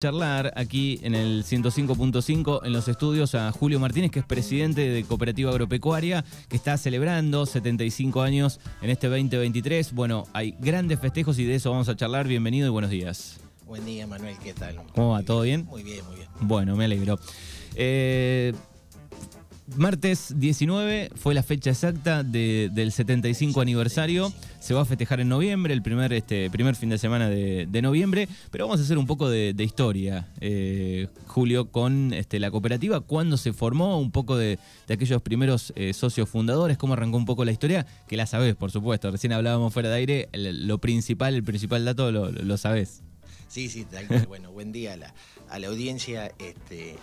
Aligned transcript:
charlar 0.00 0.52
aquí 0.54 1.00
en 1.02 1.16
el 1.16 1.42
105.5 1.42 2.60
en 2.62 2.72
los 2.72 2.86
estudios 2.86 3.34
a 3.34 3.50
Julio 3.50 3.80
Martínez, 3.80 4.12
que 4.12 4.20
es 4.20 4.24
presidente 4.24 4.88
de 4.88 5.02
Cooperativa 5.02 5.50
Agropecuaria, 5.50 6.24
que 6.48 6.54
está 6.54 6.78
celebrando 6.78 7.46
75 7.46 8.22
años 8.22 8.60
en 8.80 8.90
este 8.90 9.08
2023. 9.08 9.92
Bueno, 9.94 10.28
hay 10.34 10.54
grandes 10.60 11.00
festejos 11.00 11.36
y 11.40 11.46
de 11.46 11.56
eso 11.56 11.72
vamos 11.72 11.88
a 11.88 11.96
charlar. 11.96 12.28
Bienvenido 12.28 12.68
y 12.68 12.70
buenos 12.70 12.92
días. 12.92 13.40
Buen 13.66 13.84
día, 13.84 14.06
Manuel, 14.06 14.36
¿qué 14.38 14.54
tal? 14.54 14.76
¿Cómo 14.94 15.10
va? 15.10 15.24
¿Todo 15.24 15.40
bien? 15.42 15.64
Muy 15.64 15.82
bien, 15.82 16.04
muy 16.06 16.14
bien. 16.14 16.28
Bueno, 16.42 16.76
me 16.76 16.84
alegro. 16.84 17.18
Eh, 17.74 18.54
Martes 19.76 20.34
19 20.38 21.10
fue 21.14 21.34
la 21.34 21.42
fecha 21.42 21.70
exacta 21.70 22.22
de- 22.22 22.70
del 22.72 22.90
75 22.90 23.60
aniversario. 23.60 24.32
Se 24.60 24.74
va 24.74 24.82
a 24.82 24.84
festejar 24.84 25.20
en 25.20 25.28
noviembre, 25.28 25.74
el 25.74 25.82
primer, 25.82 26.12
este, 26.12 26.50
primer 26.50 26.74
fin 26.74 26.88
de 26.88 26.98
semana 26.98 27.28
de, 27.28 27.82
noviembre. 27.82 28.28
Pero 28.50 28.66
vamos 28.66 28.80
a 28.80 28.84
hacer 28.84 28.98
un 28.98 29.06
poco 29.06 29.28
de, 29.28 29.54
historia, 29.58 30.28
eh, 30.40 31.08
Julio, 31.26 31.70
con 31.70 32.12
este, 32.12 32.40
la 32.40 32.50
cooperativa. 32.50 33.00
¿Cuándo 33.00 33.36
se 33.36 33.52
formó? 33.52 34.00
Un 34.00 34.10
poco 34.10 34.36
de, 34.36 34.58
aquellos 34.88 35.20
primeros 35.22 35.72
eh, 35.76 35.92
socios 35.92 36.28
fundadores. 36.28 36.78
¿Cómo 36.78 36.94
arrancó 36.94 37.18
un 37.18 37.26
poco 37.26 37.44
la 37.44 37.52
historia? 37.52 37.86
Que 38.08 38.16
la 38.16 38.26
sabés, 38.26 38.56
por 38.56 38.70
supuesto. 38.70 39.10
Recién 39.10 39.32
hablábamos 39.32 39.72
fuera 39.72 39.90
de 39.90 39.96
aire. 39.96 40.28
lo 40.32 40.78
principal, 40.78 41.34
el 41.34 41.44
principal 41.44 41.84
dato 41.84 42.10
lo, 42.10 42.30
lo 42.30 42.56
sabés. 42.56 43.02
Sí, 43.48 43.68
sí, 43.68 43.84
tal 43.84 44.06
cual. 44.06 44.26
bueno, 44.28 44.50
buen 44.52 44.72
día 44.72 44.94
a 44.94 44.96
la, 44.96 45.14
a 45.50 45.58
la 45.58 45.68
audiencia. 45.68 46.32
Este, 46.38 46.96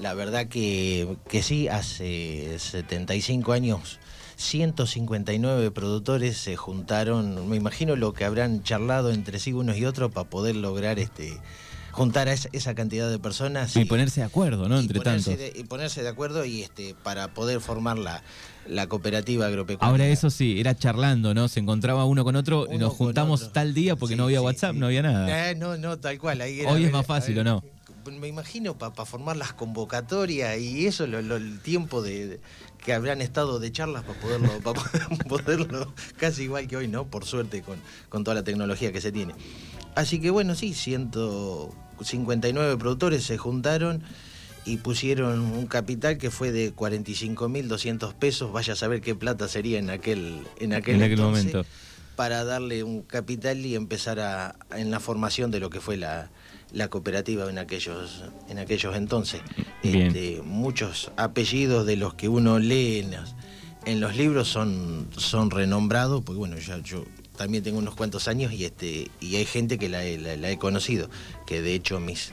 la 0.00 0.14
verdad 0.14 0.46
que, 0.48 1.16
que 1.28 1.42
sí, 1.42 1.68
hace 1.68 2.58
75 2.58 3.52
años, 3.52 3.98
159 4.36 5.70
productores 5.70 6.36
se 6.38 6.56
juntaron. 6.56 7.48
Me 7.48 7.56
imagino 7.56 7.96
lo 7.96 8.12
que 8.12 8.24
habrán 8.24 8.62
charlado 8.62 9.10
entre 9.12 9.38
sí 9.38 9.52
unos 9.52 9.76
y 9.76 9.84
otros 9.84 10.10
para 10.12 10.28
poder 10.28 10.56
lograr 10.56 10.98
este 10.98 11.38
juntar 11.92 12.28
a 12.28 12.32
esa, 12.32 12.74
cantidad 12.74 13.10
de 13.10 13.18
personas. 13.18 13.76
Y 13.76 13.84
ponerse 13.84 14.20
de 14.20 14.26
acuerdo, 14.26 14.68
¿no? 14.68 14.78
Entre 14.78 15.00
de- 15.00 15.52
y 15.56 15.64
ponerse 15.64 16.02
de 16.02 16.08
acuerdo 16.08 16.44
y 16.44 16.62
este 16.62 16.94
para 17.02 17.34
poder 17.34 17.60
formar 17.60 17.98
la, 17.98 18.22
la 18.66 18.86
cooperativa 18.86 19.46
agropecuaria. 19.46 19.90
Ahora 19.90 20.06
eso 20.06 20.30
sí, 20.30 20.60
era 20.60 20.76
charlando, 20.76 21.34
¿no? 21.34 21.48
Se 21.48 21.60
encontraba 21.60 22.04
uno 22.04 22.22
con 22.24 22.36
otro 22.36 22.66
Uno 22.68 22.78
nos 22.78 22.94
juntamos 22.94 23.40
otro. 23.42 23.52
tal 23.52 23.74
día 23.74 23.96
porque 23.96 24.14
Sí, 24.14 24.18
no 24.18 24.24
había 24.24 24.38
sí, 24.38 24.44
WhatsApp, 24.44 24.72
sí. 24.74 24.78
no 24.78 24.86
había 24.86 25.02
nada. 25.02 25.50
Eh, 25.50 25.54
no, 25.56 25.76
no, 25.76 25.98
tal 25.98 26.18
cual. 26.18 26.40
ahí 26.40 26.60
era 26.60 26.70
Hoy 26.72 26.84
es 26.84 26.92
más 26.92 27.04
fácil, 27.04 27.38
¿o 27.40 27.44
no? 27.44 27.62
Me 28.18 28.28
imagino 28.28 28.76
para 28.76 29.04
formar 29.04 29.36
las 29.36 29.52
convocatorias 29.52 30.58
y 30.58 30.86
eso, 30.86 31.06
lo- 31.06 31.22
lo- 31.22 31.36
el 31.36 31.60
tiempo 31.60 32.02
de, 32.02 32.26
de- 32.26 32.40
que 32.84 32.92
habrán 32.92 33.20
estado 33.20 33.58
de 33.60 33.70
charlas 33.72 34.04
para 34.04 34.18
poderlo, 34.20 34.60
para 34.60 34.80
poderlo, 35.28 35.92
casi 36.16 36.44
igual 36.44 36.66
que 36.66 36.76
hoy, 36.76 36.88
¿no? 36.88 37.06
Por 37.06 37.24
suerte, 37.24 37.62
con, 37.62 37.78
con 38.08 38.24
toda 38.24 38.34
la 38.34 38.44
tecnología 38.44 38.92
que 38.92 39.00
se 39.00 39.12
tiene. 39.12 39.34
Así 39.94 40.20
que 40.20 40.30
bueno, 40.30 40.54
sí, 40.54 40.74
159 40.74 42.76
productores 42.78 43.24
se 43.24 43.38
juntaron 43.38 44.02
y 44.64 44.76
pusieron 44.78 45.40
un 45.40 45.66
capital 45.66 46.18
que 46.18 46.30
fue 46.30 46.52
de 46.52 46.74
45.200 46.74 48.14
pesos. 48.14 48.52
Vaya 48.52 48.74
a 48.74 48.76
saber 48.76 49.00
qué 49.00 49.14
plata 49.14 49.48
sería 49.48 49.78
en 49.78 49.90
aquel, 49.90 50.46
en 50.58 50.74
aquel, 50.74 50.96
En 50.96 51.02
aquel 51.02 51.18
entonces, 51.18 51.46
momento. 51.54 51.68
Para 52.20 52.44
darle 52.44 52.84
un 52.84 53.00
capital 53.00 53.64
y 53.64 53.74
empezar 53.74 54.20
a, 54.20 54.54
en 54.76 54.90
la 54.90 55.00
formación 55.00 55.50
de 55.50 55.58
lo 55.58 55.70
que 55.70 55.80
fue 55.80 55.96
la, 55.96 56.28
la 56.70 56.88
cooperativa 56.88 57.48
en 57.48 57.56
aquellos, 57.56 58.24
en 58.50 58.58
aquellos 58.58 58.94
entonces. 58.94 59.40
Este, 59.82 60.42
muchos 60.42 61.10
apellidos 61.16 61.86
de 61.86 61.96
los 61.96 62.12
que 62.12 62.28
uno 62.28 62.58
lee 62.58 62.98
en 62.98 63.12
los, 63.12 63.34
en 63.86 64.00
los 64.00 64.16
libros 64.18 64.48
son, 64.48 65.08
son 65.16 65.50
renombrados, 65.50 66.22
porque 66.22 66.38
bueno, 66.38 66.58
ya 66.58 66.76
yo 66.82 67.06
también 67.38 67.64
tengo 67.64 67.78
unos 67.78 67.94
cuantos 67.94 68.28
años 68.28 68.52
y 68.52 68.66
este 68.66 69.10
y 69.18 69.36
hay 69.36 69.46
gente 69.46 69.78
que 69.78 69.88
la- 69.88 70.04
la 70.04 70.50
he 70.50 70.58
conocido, 70.58 71.08
que 71.46 71.62
de 71.62 71.72
hecho 71.72 72.00
mis 72.00 72.32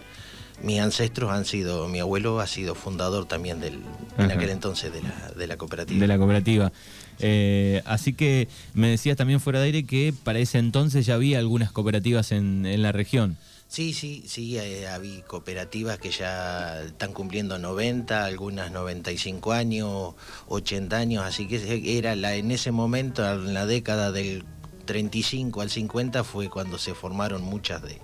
mis 0.62 0.80
ancestros 0.80 1.32
han 1.32 1.46
sido, 1.46 1.88
mi 1.88 2.00
abuelo 2.00 2.40
ha 2.40 2.48
sido 2.48 2.76
fundador 2.76 3.26
también 3.26 3.60
del, 3.60 3.80
en 4.18 4.32
aquel 4.32 4.50
entonces 4.50 4.92
de 4.92 5.02
la, 5.02 5.32
de 5.36 5.48
la 5.48 5.58
cooperativa. 5.58 6.00
De 6.00 6.08
la 6.08 6.18
cooperativa. 6.18 6.72
Eh, 7.20 7.82
así 7.86 8.14
que 8.14 8.48
me 8.73 8.90
decías 8.90 9.17
también 9.17 9.40
fuera 9.40 9.60
de 9.60 9.66
aire 9.66 9.86
que 9.86 10.14
para 10.23 10.40
ese 10.40 10.60
entonces 10.60 11.06
ya 11.06 11.16
había 11.16 11.40
algunas 11.40 11.72
cooperativas 11.72 12.32
en, 12.32 12.66
en 12.66 12.82
la 12.82 12.92
región. 12.92 13.38
Sí, 13.67 13.94
sí, 13.94 14.23
sí, 14.26 14.58
eh, 14.58 14.88
había 14.88 15.23
cooperativas 15.26 16.00
que 16.00 16.10
ya 16.10 16.82
están 16.84 17.12
cumpliendo 17.12 17.60
90, 17.60 18.23
algunas 18.23 18.72
95 18.72 19.52
años, 19.52 20.16
80 20.48 20.96
años, 20.96 21.23
así 21.26 21.48
que 21.48 21.98
era 21.98 22.16
la 22.16 22.36
en 22.36 22.52
ese 22.52 22.72
momento, 22.72 23.30
en 23.30 23.54
la 23.54 23.66
década 23.66 24.14
del 24.14 24.46
35 24.86 25.62
al 25.62 25.70
50 25.70 26.23
fue 26.23 26.50
cuando 26.50 26.78
se 26.78 26.96
formaron 26.96 27.42
muchas 27.44 27.82
de 27.84 28.00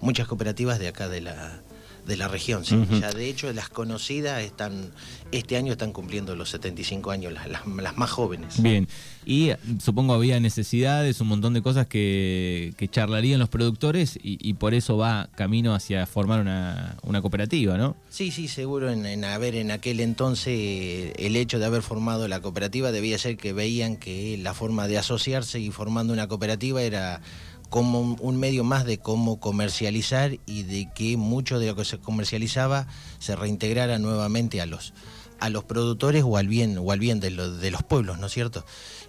muchas 0.00 0.28
cooperativas 0.28 0.78
de 0.78 0.86
acá 0.86 1.08
de 1.08 1.20
la 1.20 1.62
de 2.08 2.16
la 2.16 2.26
región, 2.26 2.64
sí. 2.64 2.74
Ya 3.00 3.12
de 3.12 3.28
hecho 3.28 3.52
las 3.52 3.68
conocidas 3.68 4.42
están 4.42 4.90
este 5.30 5.58
año 5.58 5.72
están 5.72 5.92
cumpliendo 5.92 6.34
los 6.34 6.48
75 6.48 7.10
años 7.10 7.34
las, 7.34 7.46
las, 7.48 7.66
las 7.66 7.96
más 7.98 8.10
jóvenes. 8.10 8.60
Bien. 8.62 8.88
Y 9.26 9.50
eh, 9.50 9.58
supongo 9.78 10.14
había 10.14 10.40
necesidades, 10.40 11.20
un 11.20 11.28
montón 11.28 11.52
de 11.52 11.60
cosas 11.60 11.86
que, 11.86 12.72
que 12.78 12.88
charlarían 12.88 13.38
los 13.38 13.50
productores 13.50 14.16
y, 14.16 14.38
y 14.40 14.54
por 14.54 14.72
eso 14.72 14.96
va 14.96 15.28
camino 15.34 15.74
hacia 15.74 16.06
formar 16.06 16.40
una, 16.40 16.96
una 17.02 17.20
cooperativa, 17.20 17.76
¿no? 17.76 17.94
Sí, 18.08 18.30
sí, 18.30 18.48
seguro. 18.48 18.90
En, 18.90 19.04
en 19.04 19.24
haber 19.24 19.54
en 19.54 19.70
aquel 19.70 20.00
entonces 20.00 20.54
eh, 20.56 21.12
el 21.18 21.36
hecho 21.36 21.58
de 21.58 21.66
haber 21.66 21.82
formado 21.82 22.26
la 22.26 22.40
cooperativa 22.40 22.90
debía 22.90 23.18
ser 23.18 23.36
que 23.36 23.52
veían 23.52 23.98
que 23.98 24.38
la 24.38 24.54
forma 24.54 24.88
de 24.88 24.96
asociarse 24.96 25.60
y 25.60 25.70
formando 25.70 26.14
una 26.14 26.26
cooperativa 26.26 26.82
era 26.82 27.20
como 27.68 28.00
un, 28.20 28.36
medio 28.38 28.64
más 28.64 28.84
de 28.84 28.98
cómo 28.98 29.40
comercializar 29.40 30.38
y 30.46 30.62
de 30.62 30.88
que 30.94 31.16
mucho 31.16 31.58
de 31.58 31.66
lo 31.68 31.76
que 31.76 31.84
se 31.84 31.98
comercializaba 31.98 32.86
se 33.18 33.36
reintegrara 33.36 33.98
nuevamente 33.98 34.60
a 34.60 34.66
los 34.66 34.94
a 35.40 35.50
los 35.50 35.62
productores 35.62 36.24
o 36.26 36.36
al 36.36 36.48
bien 36.48 36.76
o 36.78 36.90
al 36.90 36.98
bien 36.98 37.20
de, 37.20 37.30
los 37.30 37.60
de 37.60 37.70
los 37.70 37.84
pueblos, 37.84 38.18
¿no 38.18 38.26
es 38.26 38.32
cierto? 38.32 38.64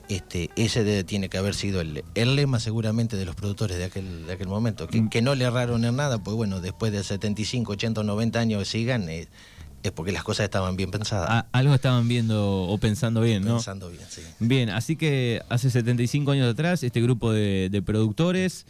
Este, 0.09 0.51
ese 0.55 0.83
de- 0.83 1.03
tiene 1.03 1.27
que 1.27 1.39
haber 1.39 1.55
sido 1.55 1.81
el, 1.81 2.03
el 2.13 2.35
lema 2.35 2.59
seguramente 2.59 3.15
de 3.17 3.25
los 3.25 3.33
productores 3.35 3.79
de 3.79 3.85
aquel, 3.85 4.27
de 4.27 4.33
aquel 4.33 4.47
momento, 4.47 4.85
que, 4.87 5.01
Mm. 5.01 5.09
que 5.09 5.23
no 5.23 5.33
le 5.33 5.45
erraron 5.45 5.85
en 5.85 5.95
nada, 5.95 6.19
pues 6.23 6.35
bueno, 6.37 6.61
después 6.61 6.91
de 6.91 7.03
75, 7.03 7.71
80 7.71 8.01
o 8.01 8.03
90 8.03 8.39
años 8.39 8.67
sigan, 8.67 9.09
eh, 9.09 9.27
es 9.83 9.91
porque 9.91 10.11
las 10.11 10.23
cosas 10.23 10.43
estaban 10.45 10.75
bien 10.75 10.91
pensadas. 10.91 11.29
A- 11.29 11.47
algo 11.51 11.73
estaban 11.73 12.07
viendo 12.07 12.63
o 12.63 12.77
pensando 12.77 13.21
bien, 13.21 13.43
¿no? 13.43 13.55
Pensando 13.55 13.89
bien, 13.89 14.03
sí. 14.09 14.21
Bien, 14.39 14.69
así 14.69 14.95
que 14.95 15.41
hace 15.49 15.69
75 15.69 16.31
años 16.31 16.51
atrás 16.51 16.83
este 16.83 17.01
grupo 17.01 17.31
de, 17.31 17.69
de 17.71 17.81
productores 17.81 18.65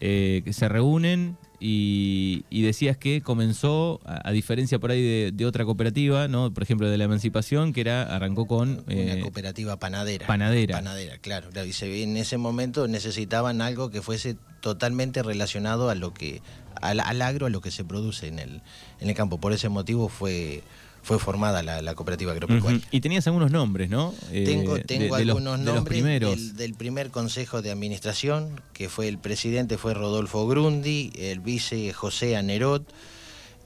eh, 0.00 0.42
que 0.44 0.52
se 0.52 0.68
reúnen 0.68 1.36
y, 1.60 2.44
y 2.50 2.62
decías 2.62 2.96
que 2.96 3.22
comenzó, 3.22 4.00
a, 4.04 4.28
a 4.28 4.32
diferencia 4.32 4.78
por 4.78 4.90
ahí 4.90 5.02
de, 5.02 5.32
de 5.32 5.46
otra 5.46 5.64
cooperativa, 5.64 6.28
¿no? 6.28 6.52
por 6.52 6.62
ejemplo 6.62 6.90
de 6.90 6.98
la 6.98 7.04
Emancipación, 7.04 7.72
que 7.72 7.80
era 7.80 8.02
arrancó 8.14 8.46
con 8.46 8.82
Una 8.86 9.14
eh, 9.14 9.20
cooperativa 9.22 9.78
panadera. 9.78 10.26
panadera. 10.26 10.76
Panadera, 10.76 11.18
claro. 11.18 11.50
claro. 11.50 11.66
Y 11.68 11.72
se 11.72 12.02
en 12.02 12.16
ese 12.16 12.38
momento 12.38 12.88
necesitaban 12.88 13.60
algo 13.62 13.90
que 13.90 14.02
fuese 14.02 14.36
totalmente 14.60 15.22
relacionado 15.22 15.88
a 15.90 15.94
lo 15.94 16.12
que, 16.12 16.42
al, 16.88 17.00
al 17.00 17.22
agro, 17.22 17.46
a 17.46 17.50
lo 17.50 17.60
que 17.60 17.70
se 17.70 17.84
produce 17.84 18.28
en 18.28 18.38
el, 18.38 18.62
en 19.00 19.08
el 19.08 19.14
campo. 19.14 19.38
Por 19.38 19.52
ese 19.52 19.68
motivo 19.68 20.08
fue, 20.08 20.62
fue 21.02 21.18
formada 21.18 21.62
la, 21.62 21.82
la 21.82 21.94
cooperativa 21.94 22.32
agropecuaria. 22.32 22.80
Y 22.90 23.00
tenías 23.00 23.26
algunos 23.26 23.50
nombres, 23.50 23.90
¿no? 23.90 24.14
Eh, 24.30 24.44
Tengo, 24.44 24.74
de- 24.76 24.84
tengo 24.84 25.16
de 25.16 25.24
los- 25.24 25.36
algunos 25.36 25.58
de 25.60 25.64
los 25.66 25.74
nombres 25.76 25.94
primeros. 25.98 26.36
Del, 26.36 26.56
del 26.56 26.74
primer 26.74 27.10
consejo 27.10 27.60
de 27.62 27.70
administración, 27.70 28.60
que 28.72 28.88
fue 28.88 29.08
el 29.08 29.18
presidente 29.18 29.76
fue 29.78 29.94
Rodolfo 29.94 30.46
Grundi, 30.46 31.12
el 31.18 31.40
vice 31.40 31.92
José 31.92 32.36
Anerot, 32.36 32.90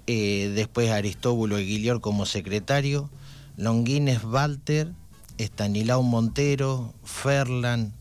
eh, 0.06 0.50
después 0.54 0.90
Aristóbulo 0.90 1.58
Eguilior 1.58 2.00
como 2.00 2.24
secretario, 2.26 3.10
Longuines 3.56 4.24
Walter, 4.24 4.92
Estanilau 5.36 6.02
Montero, 6.02 6.94
Ferlan, 7.04 7.92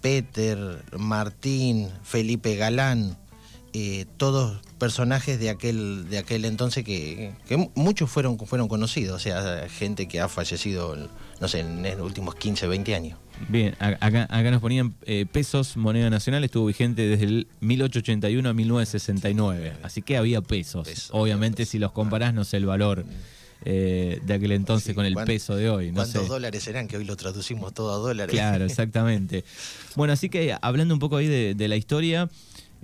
Peter, 0.00 0.82
Martín, 0.96 1.88
Felipe 2.02 2.56
Galán, 2.56 3.16
eh, 3.78 4.06
todos 4.16 4.58
personajes 4.78 5.38
de 5.38 5.50
aquel, 5.50 6.08
de 6.08 6.16
aquel 6.16 6.46
entonces 6.46 6.82
que, 6.82 7.32
que 7.46 7.58
mu- 7.58 7.70
muchos 7.74 8.08
fueron, 8.10 8.38
fueron 8.38 8.68
conocidos, 8.68 9.16
o 9.16 9.18
sea, 9.18 9.68
gente 9.68 10.08
que 10.08 10.18
ha 10.20 10.28
fallecido, 10.28 10.96
no 11.40 11.48
sé, 11.48 11.60
en 11.60 11.82
los 11.82 12.00
últimos 12.00 12.34
15, 12.36 12.66
20 12.68 12.94
años. 12.94 13.18
Bien, 13.50 13.76
acá, 13.80 14.22
acá 14.30 14.50
nos 14.50 14.62
ponían 14.62 14.94
eh, 15.04 15.26
pesos, 15.30 15.76
moneda 15.76 16.08
nacional, 16.08 16.42
estuvo 16.42 16.64
vigente 16.64 17.02
desde 17.06 17.24
el 17.24 17.48
1881 17.60 18.48
a 18.48 18.52
1969, 18.54 19.74
así 19.82 20.00
que 20.00 20.16
había 20.16 20.40
pesos. 20.40 20.86
Pesos, 20.88 21.10
Obviamente 21.12 21.58
pesos. 21.58 21.72
si 21.72 21.78
los 21.78 21.92
comparás 21.92 22.32
no 22.32 22.44
sé 22.44 22.56
el 22.56 22.64
valor 22.66 23.04
eh, 23.64 24.20
de 24.24 24.34
aquel 24.34 24.52
entonces 24.52 24.88
Sí, 24.88 24.94
con 24.94 25.04
el 25.04 25.12
¿cuán- 25.14 25.26
peso 25.26 25.54
de 25.56 25.68
hoy. 25.68 25.88
No 25.88 25.96
¿Cuántos 25.96 26.22
sé. 26.22 26.28
dólares 26.28 26.62
serán? 26.62 26.88
Que 26.88 26.96
hoy 26.96 27.04
lo 27.04 27.16
traducimos 27.16 27.74
todo 27.74 27.92
a 27.92 27.96
dólares. 27.96 28.32
Claro, 28.32 28.64
exactamente. 28.66 29.44
Bueno, 29.96 30.12
así 30.14 30.28
que 30.30 30.56
hablando 30.62 30.94
un 30.94 31.00
poco 31.00 31.16
ahí 31.16 31.26
de, 31.26 31.54
de 31.54 31.68
la 31.68 31.76
historia, 31.76 32.28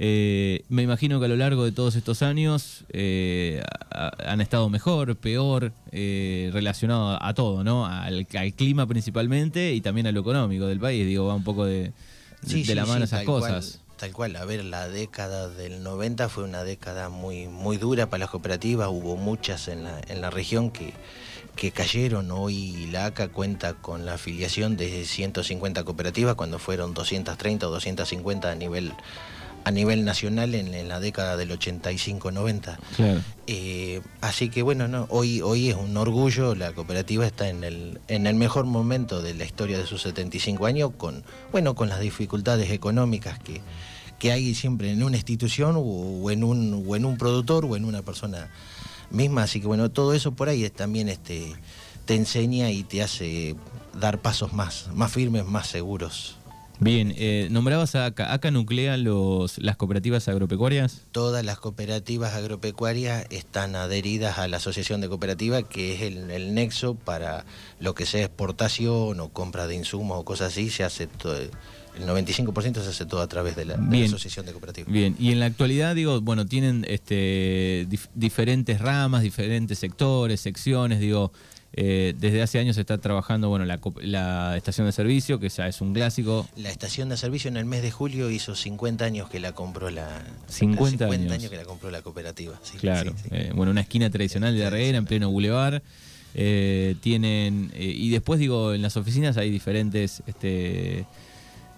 eh, 0.05 0.65
me 0.69 0.83
imagino 0.83 1.21
que 1.21 1.27
a 1.27 1.29
lo 1.29 1.37
largo 1.37 1.65
de 1.65 1.71
todos 1.71 1.95
estos 1.95 2.23
años 2.23 2.85
eh, 2.89 3.63
han 3.93 4.41
estado 4.41 4.69
mejor, 4.69 5.15
peor, 5.15 5.73
eh, 5.93 6.51
relacionado 6.53 7.23
a, 7.23 7.35
todo, 7.35 7.63
¿no? 7.63 7.87
Al, 7.87 8.27
al 8.35 8.53
clima 8.55 8.85
principalmente 8.89 9.73
y 9.75 9.81
también 9.81 10.09
a 10.09 10.13
lo 10.13 10.21
económico 10.23 10.67
del 10.67 10.81
país. 10.81 11.07
Digo, 11.07 11.27
va 11.27 11.35
un 11.37 11.45
poco 11.45 11.67
de, 11.67 11.75
de- 11.83 11.93
Sí, 12.45 12.59
de 12.63 12.65
sí, 12.65 12.75
la 12.75 12.85
mano 12.85 12.99
sí, 13.07 13.15
esas 13.15 13.23
cosas. 13.25 13.79
cual, 13.79 13.97
tal 13.97 14.13
cual. 14.13 14.37
A 14.37 14.45
ver, 14.45 14.65
la 14.65 14.89
década 14.89 15.49
del 15.49 15.85
90 15.85 16.29
fue 16.29 16.43
una 16.43 16.65
década 16.65 17.09
muy, 17.09 17.47
muy 17.47 17.77
dura 17.77 18.11
para 18.11 18.23
las 18.23 18.31
cooperativas. 18.31 18.89
Hubo 18.91 19.15
muchas 19.15 19.69
en 19.69 19.85
la, 19.85 20.01
en 20.09 20.21
la 20.21 20.31
región 20.31 20.73
que, 20.73 20.95
que 21.55 21.71
cayeron. 21.71 22.33
Hoy 22.33 22.89
la 22.91 23.07
ACA 23.07 23.29
cuenta 23.29 23.75
con 23.75 24.05
la 24.05 24.15
afiliación 24.15 24.77
de 24.77 25.05
150 25.05 25.85
cooperativas 25.85 26.35
cuando 26.35 26.59
fueron 26.59 26.93
230 26.93 27.69
o 27.69 27.71
250 27.71 28.51
a 28.51 28.55
nivel 28.57 28.93
a 29.65 29.71
nivel 29.71 30.05
nacional 30.05 30.55
en, 30.55 30.89
la 30.89 31.01
década 31.01 31.37
del 31.37 31.51
85-90. 31.51 32.79
Eh, 33.47 34.01
así 34.21 34.49
que 34.49 34.63
bueno, 34.63 34.89
no, 34.89 35.07
hoy, 35.11 35.41
hoy 35.41 35.71
es 35.71 35.77
un 35.77 35.97
orgullo, 35.97 36.55
la 36.55 36.73
cooperativa 36.73 37.27
está 37.27 37.49
en 37.49 37.65
el, 37.65 38.01
en 38.09 38.27
el 38.27 38.35
mejor 38.35 38.65
momento 38.65 39.23
de 39.23 39.35
la 39.35 39.45
historia 39.45 39.79
de 39.79 39.87
sus 39.87 40.03
75 40.03 40.67
años, 40.67 40.91
con, 40.97 41.25
bueno, 41.51 41.75
con 41.75 41.89
las 41.89 42.01
dificultades 42.01 42.71
económicas 42.71 43.39
que, 43.39 43.61
que 44.19 44.31
hay 44.31 44.55
siempre 44.55 44.93
en 44.93 45.03
una 45.03 45.17
institución 45.17 45.75
o, 45.77 46.31
en 46.31 46.45
un, 46.45 46.85
o 46.87 46.95
en 46.95 47.05
un 47.05 47.17
productor 47.17 47.65
o 47.65 47.77
en 47.77 47.85
una 47.85 48.03
persona 48.03 48.51
misma. 49.11 49.43
Así 49.43 49.61
que 49.61 49.67
bueno, 49.67 49.91
todo 49.91 50.15
eso 50.15 50.33
por 50.33 50.49
ahí 50.49 50.65
es, 50.65 50.73
también 50.73 51.09
este, 51.09 51.53
te 52.05 52.15
enseña 52.15 52.71
y 52.71 52.85
te 52.85 53.03
hace 53.03 53.57
dar 53.99 54.19
pasos 54.19 54.53
más, 54.53 54.89
más 54.95 55.11
firmes, 55.11 55.45
más 55.45 55.67
seguros. 55.67 56.37
Bien, 56.83 57.15
eh, 57.17 57.49
nombrabas 57.51 57.95
a 57.95 58.07
ACA. 58.07 58.33
¿ACA 58.33 58.51
nuclea 58.51 58.97
los, 58.97 59.59
las 59.59 59.77
cooperativas 59.77 60.27
agropecuarias? 60.27 61.03
Todas 61.13 61.45
las 61.45 61.59
cooperativas 61.59 62.35
agropecuarias 62.35 63.27
están 63.31 63.77
adheridas 63.77 64.39
a 64.39 64.49
la 64.49 64.57
Asociación 64.57 65.01
de 65.01 65.09
Cooperativas, 65.09 65.63
que 65.65 65.95
es 65.95 66.03
el, 66.03 66.55
nexo 66.55 66.95
para 66.97 67.45
lo 67.79 67.95
que 67.95 68.05
sea 68.05 68.25
exportación 68.25 69.21
o 69.21 69.29
compra 69.29 69.69
de 69.69 69.77
insumos 69.77 70.19
o 70.19 70.25
cosas 70.25 70.53
así, 70.53 70.71
se 70.71 70.83
hace 70.83 71.07
todo, 71.07 71.37
el 71.37 71.51
95% 72.07 72.83
se 72.83 72.89
hace 72.89 73.07
todo 73.07 73.21
a 73.21 73.29
través 73.29 73.55
de 73.55 73.65
la, 73.65 73.75
Asociación 73.75 74.47
de 74.47 74.53
Cooperativas. 74.53 74.93
Bien, 74.93 75.15
y 75.19 75.31
en 75.31 75.39
la 75.39 75.47
actualidad, 75.47 75.95
digo, 75.95 76.21
bueno, 76.21 76.47
tienen 76.47 76.85
este, 76.89 77.87
diferentes 78.15 78.81
ramas, 78.81 79.23
diferentes 79.23 79.79
sectores, 79.79 80.41
secciones, 80.41 80.99
digo, 80.99 81.33
eh, 81.75 82.15
desde 82.19 82.43
hace 82.43 82.59
años 82.59 82.75
se 82.75 82.83
está 82.83 82.99
trabajando 82.99 83.49
bueno, 83.49 83.65
la, 83.65 84.57
estación 84.57 84.87
de 84.87 84.93
servicio, 84.93 85.41
que 85.41 85.49
ya 85.49 85.69
es 85.69 85.81
un 85.81 85.95
clásico. 85.95 86.47
La 86.57 86.71
estación 86.71 87.09
de 87.09 87.17
servicio 87.17 87.49
en 87.49 87.57
el 87.57 87.65
mes 87.65 87.83
de 87.83 87.91
julio 87.91 88.31
hizo 88.31 88.55
50 88.55 89.05
años 89.05 89.31
que 89.31 89.41
la 89.41 89.53
compró 89.53 89.91
la 89.91 90.23
50, 90.49 91.07
años. 91.07 91.49
que 91.49 91.57
la 91.57 91.65
compró 91.65 91.91
la 91.91 92.03
cooperativa. 92.03 92.61
claro, 92.79 93.15
eh, 93.31 93.53
bueno, 93.55 93.73
una 93.73 93.81
esquina 93.81 94.11
tradicional 94.11 94.55
de 94.57 94.67
Arreguera 94.67 94.99
en 94.99 95.07
pleno 95.07 95.31
bulevar. 95.31 95.83
Eh, 96.35 96.97
tienen 97.03 97.71
y 97.79 98.09
después 98.09 98.41
digo 98.41 98.73
en 98.73 98.81
las 98.81 98.97
oficinas 98.97 99.37
hay 99.37 99.51
diferentes 99.51 100.23
este, 100.27 101.05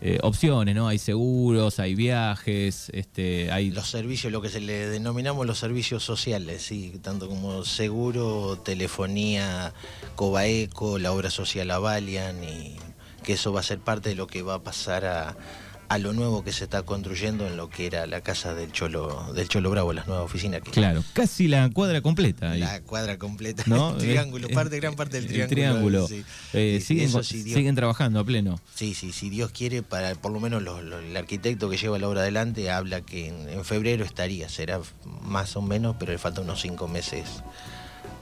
eh, 0.01 0.19
opciones, 0.23 0.75
¿no? 0.75 0.89
Hay 0.89 0.99
seguros, 0.99 1.79
hay 1.79 1.95
viajes, 1.95 2.91
este, 2.93 3.51
hay... 3.51 3.71
Los 3.71 3.89
servicios, 3.89 4.33
lo 4.33 4.43
que 4.43 4.51
se 4.51 4.61
le 4.61 4.89
denominamos 4.89 5.47
los 5.47 5.59
servicios 5.59 6.05
sociales, 6.05 6.63
sí, 6.63 6.99
tanto 7.03 7.29
como 7.29 7.65
seguro, 7.65 8.59
telefonía, 8.59 9.73
Cobaeco, 10.15 10.99
la 10.99 11.13
obra 11.13 11.31
social 11.31 11.71
Avalian, 11.71 12.43
y 12.45 12.77
que 13.23 13.35
eso 13.35 13.53
va 13.53 13.61
a 13.61 13.63
ser 13.63 13.79
parte 13.79 14.11
de 14.11 14.15
lo 14.15 14.27
que 14.27 14.43
va 14.43 14.55
a 14.55 14.63
pasar 14.63 15.05
a, 15.07 15.37
a 15.89 15.99
lo 15.99 16.13
nuevo 16.13 16.43
que 16.45 16.53
se 16.53 16.65
está 16.65 16.83
construyendo 16.83 17.47
en 17.47 17.57
lo 17.57 17.69
que 17.69 17.87
era 17.87 18.07
la 18.07 18.21
casa 18.21 18.55
del 18.55 18.73
Cholo 18.73 19.33
del 19.35 19.49
Cholo 19.49 19.71
Bravo, 19.71 19.93
las 19.93 20.07
nuevas 20.07 20.25
oficinas. 20.25 20.63
Que 20.63 20.71
claro, 20.71 21.03
casi 21.13 21.49
la 21.49 21.69
cuadra 21.71 22.01
completa. 22.01 22.55
La 22.55 22.81
cuadra 22.83 23.19
completa, 23.19 23.65
¿no? 23.67 23.91
el 23.91 23.99
triángulo, 23.99 24.49
parte, 24.49 24.81
gran 24.81 24.95
parte 24.95 25.21
del 25.21 25.49
triángulo. 25.49 26.09
Eh, 26.53 26.81
siguen, 26.85 27.25
siguen 27.25 27.75
trabajando 27.75 28.21
a 28.21 28.25
pleno. 28.25 28.61
Sí, 28.75 28.95
sí, 28.95 29.13
si 29.13 29.31
Dios 29.31 29.51
quiere, 29.51 29.83
para 29.83 30.15
por 30.15 30.33
lo 30.33 30.41
menos 30.41 30.63
el 30.63 31.17
arquitecto 31.17 31.69
que 31.69 31.77
lleva 31.77 31.99
la 31.99 32.09
obra 32.09 32.23
adelante 32.23 32.71
habla 32.71 33.01
que 33.01 33.29
en, 33.29 33.65
febrero 33.65 34.05
estaría, 34.05 34.49
será 34.49 34.81
más 35.23 35.57
o 35.57 35.63
menos, 35.63 35.97
pero 35.99 36.13
le 36.13 36.19
faltan 36.19 36.45
unos 36.45 36.61
cinco 36.61 36.89
meses 36.89 37.25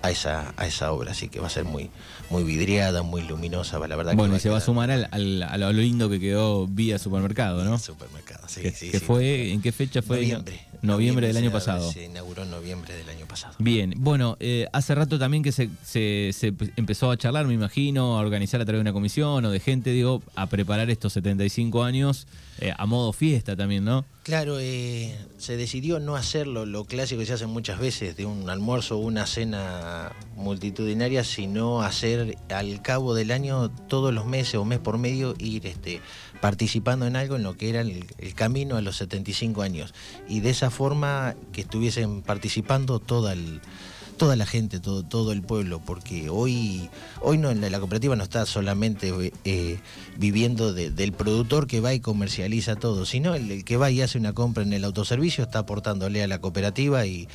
a 0.02 0.10
esa, 0.10 0.52
a 0.56 0.66
esa 0.66 0.92
obra, 0.92 1.12
así 1.12 1.28
que 1.28 1.40
va 1.40 1.46
a 1.46 1.50
ser 1.50 1.64
muy, 1.64 1.90
muy 2.28 2.42
vidriada, 2.42 3.02
muy 3.02 3.22
luminosa, 3.22 3.78
la 3.78 3.96
verdad. 3.96 4.14
Bueno, 4.14 4.36
y 4.36 4.40
se 4.40 4.50
va 4.50 4.58
a 4.58 4.60
sumar 4.60 4.90
al, 4.90 5.42
a 5.42 5.56
lo 5.56 5.72
lindo 5.72 6.10
que 6.10 6.18
quedó 6.18 6.66
vía 6.66 6.98
supermercado, 6.98 7.64
¿no? 7.64 7.78
Supermercado, 7.78 8.48
sí, 8.48 8.70
sí, 8.70 8.90
fue, 8.98 9.52
¿En 9.52 9.62
qué 9.62 9.72
fecha 9.72 10.02
fue? 10.02 10.16
Noviembre. 10.18 10.60
Noviembre, 10.82 11.28
del 11.28 11.36
año 11.36 11.52
pasado. 11.52 11.90
Se 11.90 12.04
inauguró 12.04 12.42
en 12.42 12.50
noviembre 12.50 12.94
del 12.94 13.08
año 13.08 13.26
pasado. 13.26 13.54
Bien, 13.58 13.94
bueno, 13.96 14.36
eh, 14.40 14.66
hace 14.72 14.94
rato 14.94 15.18
también 15.18 15.42
que 15.42 15.52
se, 15.52 15.70
se, 15.84 16.54
empezó 16.76 17.10
a 17.10 17.16
charlar, 17.16 17.46
me 17.46 17.54
imagino, 17.54 18.18
a 18.18 18.20
organizar 18.20 18.60
a 18.60 18.64
través 18.64 18.78
de 18.78 18.82
una 18.82 18.92
comisión 18.92 19.44
o 19.44 19.50
de 19.50 19.60
gente, 19.60 19.90
digo, 19.90 20.22
a 20.34 20.46
preparar 20.48 20.90
estos 20.90 21.12
75 21.12 21.84
años 21.84 22.26
eh, 22.58 22.72
a 22.76 22.86
modo 22.86 23.12
fiesta 23.12 23.56
también, 23.56 23.84
¿no? 23.84 24.04
Claro, 24.22 24.58
eh, 24.60 25.16
se 25.38 25.56
decidió 25.56 25.98
no 25.98 26.16
hacerlo, 26.16 26.66
lo 26.66 26.84
clásico 26.84 27.20
que 27.20 27.26
se 27.26 27.32
hace 27.32 27.46
muchas 27.46 27.78
veces, 27.78 28.16
de 28.16 28.26
un 28.26 28.48
almuerzo 28.50 28.98
o 28.98 29.00
una 29.00 29.26
cena 29.26 30.12
multitudinaria, 30.42 31.24
sino 31.24 31.82
hacer 31.82 32.36
al 32.50 32.82
cabo 32.82 33.14
del 33.14 33.30
año, 33.30 33.70
todos 33.70 34.12
los 34.12 34.26
meses 34.26 34.56
o 34.56 34.64
mes 34.64 34.78
por 34.78 34.98
medio, 34.98 35.34
ir 35.38 35.66
este, 35.66 36.00
participando 36.40 37.06
en 37.06 37.16
algo 37.16 37.36
en 37.36 37.42
lo 37.42 37.56
que 37.56 37.70
era 37.70 37.80
el, 37.80 38.04
camino 38.34 38.76
a 38.76 38.82
los 38.82 38.96
75 38.96 39.62
años. 39.62 39.94
Y 40.28 40.40
de 40.40 40.50
esa 40.50 40.70
forma 40.70 41.34
que 41.52 41.62
estuviesen 41.62 42.22
participando 42.22 42.98
toda 42.98 43.32
el 43.32 43.60
toda 44.16 44.36
la 44.36 44.46
gente, 44.46 44.80
todo, 44.80 45.02
todo 45.02 45.32
el 45.32 45.42
pueblo, 45.42 45.80
porque 45.84 46.30
hoy, 46.30 46.88
hoy 47.20 47.38
no, 47.38 47.52
la, 47.52 47.78
cooperativa 47.78 48.16
no 48.16 48.22
está 48.22 48.46
solamente 48.46 49.32
eh, 49.44 49.78
viviendo 50.16 50.72
del 50.72 51.12
productor 51.12 51.66
que 51.66 51.80
va 51.80 51.94
y 51.94 52.00
comercializa 52.00 52.76
todo, 52.76 53.04
sino 53.06 53.34
el, 53.34 53.64
que 53.64 53.76
va 53.76 53.90
y 53.90 54.00
hace 54.00 54.18
una 54.18 54.32
compra 54.32 54.62
en 54.62 54.72
el 54.72 54.84
autoservicio 54.84 55.44
está 55.44 55.60
aportándole 55.60 56.22
a 56.22 56.28
la 56.28 56.40
cooperativa 56.40 57.06
y, 57.06 57.28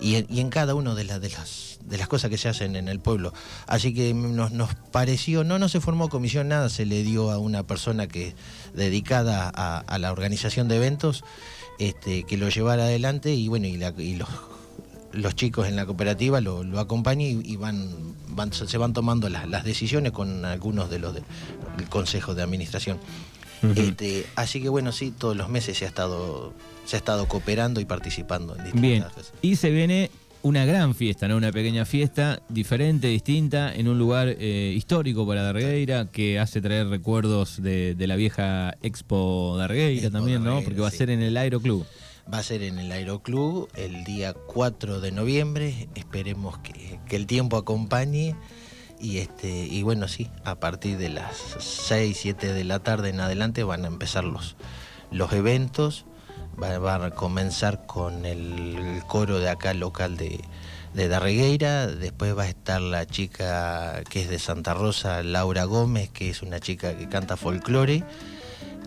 y, 0.00 0.16
en, 0.16 0.50
cada 0.50 0.74
una 0.74 0.94
de, 0.94 1.04
las 1.04 1.20
de, 1.20 1.30
las, 1.30 1.78
de 1.84 1.98
las 1.98 2.08
cosas 2.08 2.30
que 2.30 2.38
se 2.38 2.48
hacen 2.48 2.76
en 2.76 2.88
el 2.88 3.00
pueblo. 3.00 3.32
Así 3.66 3.92
que 3.94 4.14
nos, 4.14 4.52
nos 4.52 4.74
pareció, 4.92 5.44
no, 5.44 5.58
no 5.58 5.68
se 5.68 5.80
formó 5.80 6.08
comisión, 6.08 6.48
nada, 6.48 6.68
se 6.68 6.86
le 6.86 7.02
dio 7.02 7.30
a 7.30 7.38
una 7.38 7.66
persona 7.66 8.06
que 8.06 8.34
dedicada 8.74 9.48
a, 9.48 9.98
la 9.98 10.12
organización 10.12 10.68
de 10.68 10.76
eventos. 10.76 11.24
Este, 11.78 12.24
que 12.24 12.36
lo 12.36 12.50
llevara 12.50 12.82
adelante 12.82 13.32
y 13.32 13.48
bueno 13.48 13.66
y 13.66 13.78
los 14.16 14.28
los 15.12 15.34
chicos 15.34 15.68
en 15.68 15.76
la 15.76 15.86
cooperativa 15.86 16.40
lo, 16.40 16.78
acompañan 16.78 17.42
y, 17.44 17.56
van, 17.56 18.14
se 18.52 18.78
van 18.78 18.92
tomando 18.92 19.28
las, 19.28 19.64
decisiones 19.64 20.12
con 20.12 20.44
algunos 20.44 20.90
de 20.90 20.98
los 20.98 21.14
del 21.14 21.24
consejo 21.88 22.34
de 22.34 22.42
administración. 22.42 22.98
Este, 23.76 24.24
así 24.36 24.62
que 24.62 24.70
bueno, 24.70 24.90
sí, 24.90 25.12
todos 25.16 25.36
los 25.36 25.48
meses 25.50 25.76
se 25.76 25.84
ha 25.84 25.88
estado, 25.88 26.54
se 26.86 26.96
ha 26.96 26.98
estado 26.98 27.28
cooperando 27.28 27.80
y 27.80 27.84
participando 27.84 28.56
en 28.56 28.64
distintas 28.64 28.80
Bien. 28.80 29.04
Y 29.42 29.56
se 29.56 29.70
viene 29.70 30.10
una 30.42 30.64
gran 30.64 30.94
fiesta, 30.94 31.28
¿no? 31.28 31.36
Una 31.36 31.52
pequeña 31.52 31.84
fiesta 31.84 32.40
diferente, 32.48 33.08
distinta, 33.08 33.74
en 33.74 33.88
un 33.88 33.98
lugar 33.98 34.28
eh, 34.28 34.72
histórico 34.74 35.26
para 35.26 35.42
Dargueira, 35.42 36.06
que 36.10 36.38
hace 36.38 36.62
traer 36.62 36.88
recuerdos 36.88 37.62
de, 37.62 37.94
la 37.98 38.16
vieja 38.16 38.74
Expo 38.82 39.56
Dargueira 39.58 40.10
también, 40.10 40.42
¿no? 40.42 40.62
Porque 40.62 40.80
va 40.80 40.88
a 40.88 40.92
ser 40.92 41.10
en 41.10 41.20
el 41.20 41.36
Aeroclub. 41.36 41.84
Va 42.32 42.38
a 42.38 42.42
ser 42.42 42.62
en 42.62 42.78
el 42.78 42.92
Aeroclub 42.92 43.68
el 43.74 44.04
día 44.04 44.34
4 44.34 45.00
de 45.00 45.12
noviembre. 45.12 45.88
Esperemos 45.94 46.58
que, 46.58 46.98
el 47.10 47.26
tiempo 47.26 47.56
acompañe. 47.56 48.36
Y, 49.00 49.18
este, 49.18 49.48
y 49.48 49.82
bueno, 49.82 50.08
sí, 50.08 50.28
a 50.44 50.56
partir 50.56 50.98
de 50.98 51.08
las 51.08 51.36
6, 51.58 52.16
7 52.20 52.52
de 52.52 52.64
la 52.64 52.80
tarde 52.80 53.08
en 53.08 53.20
adelante 53.20 53.64
van 53.64 53.84
a 53.84 53.88
empezar 53.88 54.24
los, 54.24 54.56
los 55.10 55.32
eventos. 55.32 56.04
Va, 56.62 56.94
a 56.94 57.10
comenzar 57.12 57.86
con 57.86 58.26
el, 58.26 59.02
coro 59.06 59.38
de 59.38 59.48
acá 59.48 59.72
local 59.72 60.16
de, 60.16 60.40
de 60.92 61.08
Darregueira. 61.08 61.86
Después 61.86 62.36
va 62.36 62.42
a 62.42 62.48
estar 62.48 62.80
la 62.82 63.06
chica 63.06 64.02
que 64.10 64.22
es 64.22 64.28
de 64.28 64.38
Santa 64.38 64.74
Rosa, 64.74 65.22
Laura 65.22 65.64
Gómez, 65.64 66.10
que 66.10 66.28
es 66.28 66.42
una 66.42 66.60
chica 66.60 66.96
que 66.96 67.08
canta 67.08 67.36
folclore. 67.36 68.04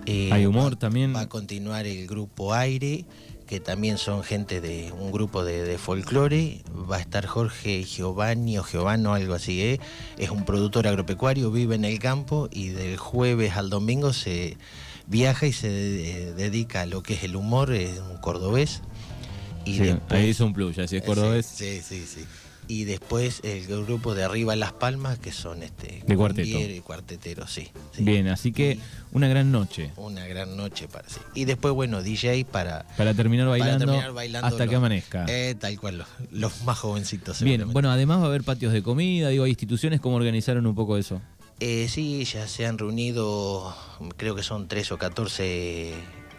Eh, 0.06 0.30
Hay 0.32 0.46
humor 0.46 0.76
también. 0.76 1.16
Va 1.16 1.22
a 1.22 1.30
continuar 1.30 1.86
el 1.86 2.08
grupo 2.08 2.54
Aire 2.54 3.06
que 3.48 3.60
también 3.60 3.98
son 3.98 4.24
gente 4.24 4.62
de 4.62 4.92
un 5.00 5.12
grupo 5.12 5.44
de, 5.44 5.78
folclore. 5.78 6.62
Va 6.90 6.98
a 6.98 7.00
estar 7.00 7.26
Jorge 7.26 7.84
Giovanni 7.84 8.58
o 8.58 8.64
Giovano, 8.64 9.14
algo 9.14 9.34
así. 9.34 9.62
¿eh? 9.62 9.80
Es 10.18 10.30
un 10.30 10.46
productor 10.46 10.88
agropecuario, 10.88 11.52
vive 11.52 11.76
en 11.76 11.86
el 11.86 12.00
campo 12.00 12.50
y 12.52 12.70
del 12.70 12.98
jueves 12.98 13.56
al 13.56 13.70
domingo 13.70 14.14
se 14.14 14.58
viaja 15.08 15.46
y 15.46 15.54
se 15.54 15.70
dedica 16.34 16.82
a 16.82 16.86
lo 16.86 17.04
que 17.04 17.14
es 17.14 17.24
el 17.24 17.36
humor, 17.36 17.74
es 17.74 18.00
un 18.00 18.18
cordobés. 18.18 18.82
Y 19.66 19.82
ahí 20.10 20.30
hizo 20.30 20.46
un 20.46 20.54
plus, 20.54 20.76
ya 20.76 20.88
si 20.88 20.98
es 20.98 21.04
cordobés. 21.04 21.46
sí, 21.46 21.82
sí. 21.82 22.06
sí 22.06 22.26
y 22.68 22.86
después 22.86 23.42
el 23.44 23.66
grupo 23.68 24.16
de 24.16 24.24
arriba 24.24 24.56
Las 24.56 24.74
Palmas, 24.74 25.20
que 25.20 25.32
son 25.32 25.64
este 25.64 26.04
de 26.06 26.16
cuarteto. 26.16 26.60
y 26.60 26.80
cuarteteros, 26.82 27.52
sí, 27.52 27.70
Bien, 27.98 28.28
así 28.28 28.52
que 28.52 28.80
una 29.12 29.28
gran 29.28 29.52
noche. 29.52 29.92
Una 29.98 30.26
gran 30.26 30.58
noche 30.58 30.88
para 30.88 31.08
sí. 31.10 31.20
Y 31.34 31.46
después, 31.46 31.74
bueno, 31.74 32.02
DJ 32.02 32.46
para... 32.46 32.86
Para 32.98 33.14
terminar 33.14 33.48
bailando, 33.48 33.94
hasta 34.42 34.68
que 34.68 34.76
amanezca. 34.76 35.26
Eh, 35.28 35.56
tal 35.60 35.80
cual, 35.80 36.06
los, 36.32 36.64
más 36.64 36.80
jovencitos. 36.80 37.42
Bien, 37.42 37.72
bueno, 37.72 37.92
además 37.92 38.20
va 38.20 38.24
a 38.24 38.28
haber 38.28 38.44
patios 38.44 38.74
de 38.74 38.82
comida, 38.82 39.30
digo, 39.30 39.44
hay 39.44 39.52
instituciones, 39.52 40.02
¿cómo 40.02 40.16
organizaron 40.16 40.66
un 40.66 40.76
poco 40.76 40.98
eso? 40.98 41.22
Eh, 41.60 41.88
sí, 41.90 42.26
ya 42.26 42.48
se 42.48 42.66
han 42.66 42.78
reunido, 42.78 43.76
creo 44.18 44.36
que 44.36 44.44
son 44.44 44.68
tres 44.68 44.92
o 44.92 44.98
catorce 44.98 45.94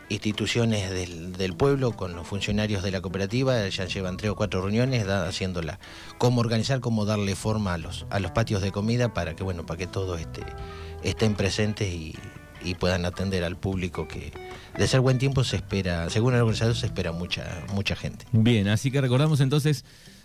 instituciones 0.09 0.91
del, 0.91 1.55
pueblo, 1.55 1.93
con 1.93 2.15
los 2.15 2.27
funcionarios 2.27 2.83
de 2.83 2.91
la 2.91 3.01
cooperativa, 3.01 3.67
ya 3.69 3.87
llevan 3.87 4.17
tres 4.17 4.31
o 4.31 4.37
cuatro 4.37 4.61
reuniones 4.61 5.07
haciéndola, 5.07 5.79
cómo 6.19 6.41
organizar, 6.41 6.81
cómo 6.81 7.05
darle 7.05 7.35
forma 7.35 7.75
a 7.75 7.79
los, 7.79 8.07
a 8.11 8.21
los 8.21 8.31
patios 8.31 8.63
de 8.63 8.73
comida 8.73 9.15
para 9.15 9.35
que, 9.35 9.43
bueno, 9.43 9.67
para 9.67 9.79
que 9.79 9.87
todos 9.87 10.21
este, 10.21 10.43
estén 11.03 11.35
presentes 11.35 11.93
y, 11.93 12.15
puedan 12.81 13.05
atender 13.05 13.45
al 13.45 13.59
público 13.59 14.09
que 14.09 14.33
de 14.79 14.89
ser 14.89 15.01
buen 15.01 15.19
tiempo 15.19 15.45
se 15.45 15.57
espera, 15.57 16.09
según 16.09 16.33
el 16.33 16.41
organizador 16.41 16.75
se 16.75 16.87
espera 16.87 17.13
mucha, 17.13 17.63
mucha 17.75 17.95
gente. 17.95 18.25
Bien, 18.33 18.69
así 18.69 18.91
que 18.91 19.03
recordamos 19.03 19.41
entonces 19.41 19.85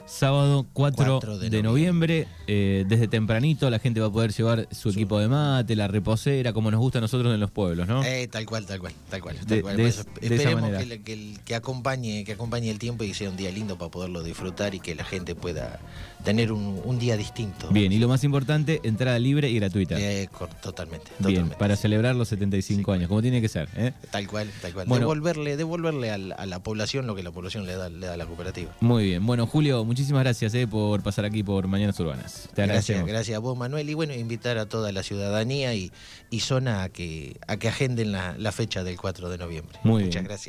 Sábado 0.09 0.65
4, 0.73 1.37
de, 1.37 1.61
noviembre, 1.61 2.27
eh, 2.47 2.83
desde 2.87 3.07
tempranito 3.07 3.69
la 3.69 3.77
gente 3.77 3.99
va 3.99 4.07
a 4.07 4.11
poder 4.11 4.33
llevar 4.33 4.67
su 4.71 4.89
equipo 4.89 5.19
de 5.19 5.27
mate, 5.27 5.75
la 5.75 5.87
reposera, 5.87 6.51
como 6.51 6.71
nos 6.71 6.79
gusta 6.79 6.97
a 6.97 7.01
nosotros 7.01 7.31
en 7.31 7.39
los 7.39 7.51
pueblos, 7.51 7.87
¿no? 7.87 8.03
Eh, 8.03 8.27
tal 8.27 8.47
cual, 8.47 8.65
tal 8.65 8.79
cual, 8.79 8.91
tal 9.07 9.21
cual. 9.21 9.37
esperemos 9.37 10.71
que, 11.03 11.37
que, 11.45 11.55
acompañe, 11.55 12.23
que 12.25 12.33
acompañe 12.33 12.71
el 12.71 12.79
tiempo 12.79 13.03
y 13.03 13.13
sea 13.13 13.29
un 13.29 13.37
día 13.37 13.51
lindo 13.51 13.77
para 13.77 13.91
poderlo 13.91 14.23
disfrutar 14.23 14.73
y 14.73 14.79
que 14.79 14.95
la 14.95 15.05
gente 15.05 15.35
pueda 15.35 15.79
tener 16.23 16.51
un, 16.51 16.97
día 16.97 17.15
distinto. 17.15 17.69
Bien, 17.69 17.91
y 17.91 17.99
lo 17.99 18.07
más 18.07 18.23
importante, 18.23 18.81
entrada 18.83 19.19
libre 19.19 19.49
y 19.51 19.55
gratuita. 19.59 19.95
Eh, 19.99 20.27
totalmente, 20.61 21.11
Bien, 21.19 21.49
para 21.49 21.75
celebrar 21.75 22.15
los 22.15 22.29
75 22.29 22.91
años, 22.91 23.07
como 23.09 23.21
tiene 23.21 23.41
que 23.41 23.47
ser. 23.47 23.69
Tal 24.09 24.27
cual, 24.27 24.49
tal 24.59 24.73
cual. 24.73 24.87
devolverle, 24.89 25.55
devolverle 25.55 26.09
a 26.09 26.17
la, 26.17 26.59
población 26.59 27.05
lo 27.05 27.15
que 27.15 27.21
la 27.21 27.31
población 27.31 27.67
le 27.67 27.75
da, 27.75 27.89
le 27.89 28.07
da 28.07 28.15
a 28.15 28.17
la 28.17 28.25
cooperativa. 28.25 28.75
Muy 28.81 29.05
bien. 29.05 29.25
Bueno, 29.25 29.45
Julio, 29.45 29.85
muchísimas 29.85 29.98
muchísimas 29.99 30.23
gracias 30.23 30.53
eh, 30.53 30.65
por 30.65 31.03
pasar 31.03 31.25
aquí 31.25 31.43
por 31.43 31.67
Mañanas 31.67 31.99
Urbanas. 31.99 32.47
Te 32.53 32.65
gracias, 32.65 33.05
gracias 33.05 33.35
a 33.35 33.39
vos, 33.39 33.57
Manuel. 33.57 33.89
Y 33.89 33.93
bueno, 33.95 34.13
invitar 34.13 34.57
a 34.57 34.65
toda 34.65 34.93
la 34.93 35.03
ciudadanía 35.03 35.73
y, 35.73 35.91
zona 36.39 36.83
a 36.83 36.89
que, 36.89 37.35
a 37.47 37.57
que 37.57 37.67
agenden 37.67 38.13
la, 38.13 38.51
fecha 38.53 38.85
del 38.85 38.97
4 38.97 39.29
de 39.29 39.37
noviembre. 39.37 39.77
Muchas 39.83 40.23
gracias. 40.23 40.47